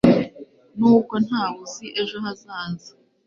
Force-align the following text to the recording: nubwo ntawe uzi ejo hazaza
nubwo 0.77 1.13
ntawe 1.25 1.57
uzi 1.65 1.85
ejo 2.01 2.15
hazaza 2.25 2.91